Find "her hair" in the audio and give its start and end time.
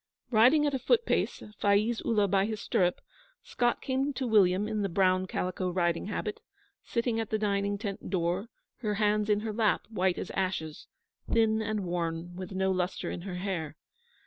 13.21-13.75